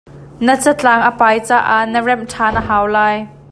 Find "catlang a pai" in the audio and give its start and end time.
0.63-1.37